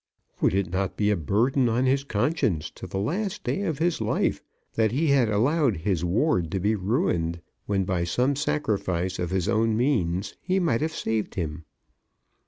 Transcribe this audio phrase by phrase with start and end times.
[0.41, 4.01] Would it not be a burden on his conscience to the last day of his
[4.01, 4.41] life
[4.73, 9.47] that he had allowed his ward to be ruined, when by some sacrifice of his
[9.47, 11.65] own means he might have saved him?